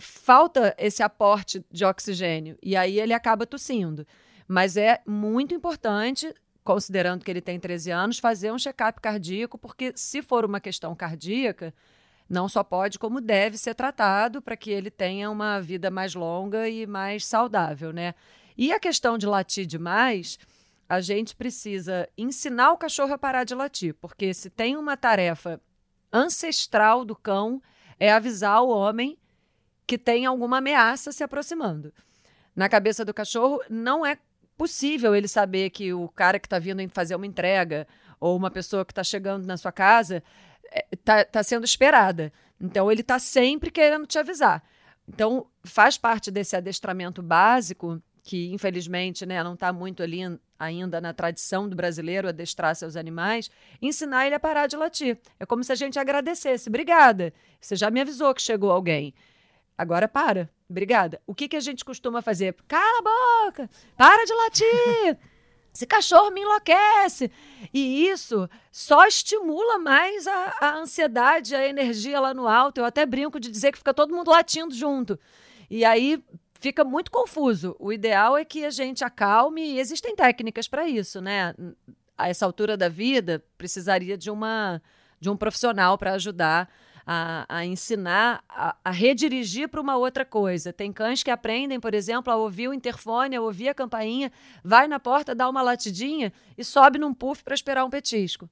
[0.00, 4.06] falta esse aporte de oxigênio e aí ele acaba tossindo.
[4.48, 9.92] Mas é muito importante, considerando que ele tem 13 anos, fazer um check-up cardíaco, porque
[9.94, 11.72] se for uma questão cardíaca,
[12.30, 16.68] não só pode, como deve ser tratado para que ele tenha uma vida mais longa
[16.68, 18.14] e mais saudável, né?
[18.56, 20.38] E a questão de latir demais,
[20.88, 25.60] a gente precisa ensinar o cachorro a parar de latir, porque se tem uma tarefa
[26.12, 27.60] ancestral do cão
[27.98, 29.18] é avisar o homem
[29.84, 31.92] que tem alguma ameaça se aproximando.
[32.54, 34.16] Na cabeça do cachorro, não é
[34.56, 37.88] possível ele saber que o cara que está vindo fazer uma entrega
[38.20, 40.22] ou uma pessoa que está chegando na sua casa
[40.92, 42.32] está é, tá sendo esperada.
[42.60, 44.62] Então, ele está sempre querendo te avisar.
[45.08, 50.20] Então, faz parte desse adestramento básico, que infelizmente né, não está muito ali
[50.58, 53.50] ainda na tradição do brasileiro adestrar seus animais,
[53.80, 55.18] ensinar ele a parar de latir.
[55.38, 56.68] É como se a gente agradecesse.
[56.68, 57.32] Obrigada.
[57.60, 59.14] Você já me avisou que chegou alguém.
[59.76, 60.50] Agora para.
[60.68, 61.20] Obrigada.
[61.26, 62.54] O que, que a gente costuma fazer?
[62.68, 63.70] Cala a boca!
[63.96, 65.29] Para de latir!
[65.80, 67.32] Esse cachorro me enlouquece.
[67.72, 72.78] E isso só estimula mais a, a, ansiedade, a energia lá no alto.
[72.78, 75.18] Eu até brinco de dizer que fica todo mundo latindo junto.
[75.70, 76.22] E aí
[76.60, 77.74] fica muito confuso.
[77.78, 81.54] O ideal é que a gente acalme e existem técnicas para isso, né?
[82.18, 84.82] A essa altura da vida, precisaria de uma
[85.18, 86.70] de um profissional para ajudar
[87.12, 90.72] a, a ensinar a, a redirigir para uma outra coisa.
[90.72, 94.30] Tem cães que aprendem, por exemplo, a ouvir o interfone, a ouvir a campainha,
[94.62, 98.48] vai na porta, dá uma latidinha e sobe num puff para esperar um petisco.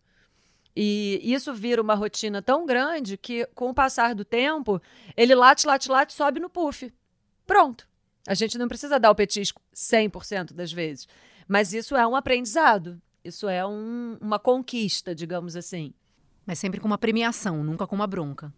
[0.74, 4.82] E isso vira uma rotina tão grande que, com o passar do tempo,
[5.16, 6.92] ele late, late, late, sobe no puff.
[7.46, 7.86] Pronto.
[8.26, 11.06] A gente não precisa dar o petisco 100% das vezes.
[11.46, 13.00] Mas isso é um aprendizado.
[13.22, 15.94] Isso é um, uma conquista, digamos assim.
[16.48, 18.50] Mas sempre com uma premiação, nunca com uma bronca.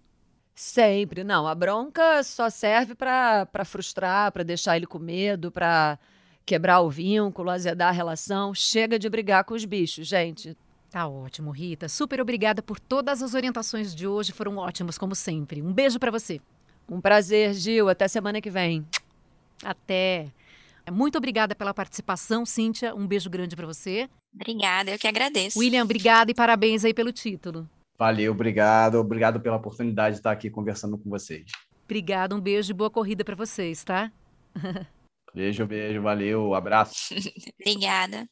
[0.54, 1.48] Sempre, não.
[1.48, 5.98] A bronca só serve para frustrar, para deixar ele com medo, para
[6.46, 8.54] quebrar o vínculo, azedar a relação.
[8.54, 10.56] Chega de brigar com os bichos, gente.
[10.88, 11.88] Tá ótimo, Rita.
[11.88, 15.60] Super obrigada por todas as orientações de hoje, foram ótimas como sempre.
[15.60, 16.40] Um beijo para você.
[16.88, 17.88] Um prazer, Gil.
[17.88, 18.86] Até semana que vem.
[19.64, 20.28] Até.
[20.92, 22.94] Muito obrigada pela participação, Cíntia.
[22.94, 24.08] Um beijo grande para você.
[24.32, 25.58] Obrigada, eu que agradeço.
[25.58, 27.68] William, obrigada e parabéns aí pelo título.
[28.00, 28.94] Valeu, obrigado.
[28.94, 31.52] Obrigado pela oportunidade de estar aqui conversando com vocês.
[31.84, 34.10] Obrigada, um beijo e boa corrida para vocês, tá?
[35.32, 37.14] Beijo, beijo, valeu, abraço.
[37.60, 38.26] Obrigada.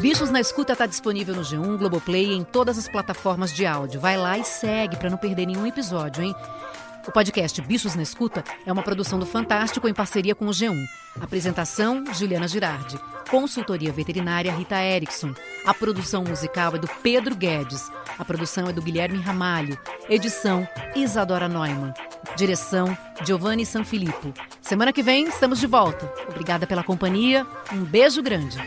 [0.00, 4.00] Bichos na Escuta está disponível no G1, Globoplay e em todas as plataformas de áudio.
[4.00, 6.34] Vai lá e segue para não perder nenhum episódio, hein?
[7.06, 10.76] O podcast Bichos na Escuta é uma produção do Fantástico em parceria com o G1.
[11.20, 12.98] Apresentação: Juliana Girardi.
[13.28, 15.34] Consultoria veterinária: Rita Erickson.
[15.66, 17.90] A produção musical é do Pedro Guedes.
[18.18, 19.76] A produção é do Guilherme Ramalho.
[20.08, 21.92] Edição: Isadora Neumann.
[22.36, 24.32] Direção Giovanni Sanfilippo.
[24.60, 26.10] Semana que vem estamos de volta.
[26.28, 27.44] Obrigada pela companhia.
[27.72, 28.58] Um beijo grande.